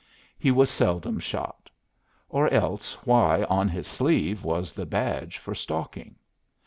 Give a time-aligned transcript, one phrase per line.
[0.39, 1.69] He was seldom shot.
[2.27, 6.15] Or else why on his sleeve was the badge for "stalking"?